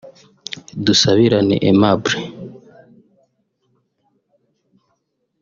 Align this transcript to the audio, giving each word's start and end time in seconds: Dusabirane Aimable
Dusabirane 0.85 1.55
Aimable 1.69 2.15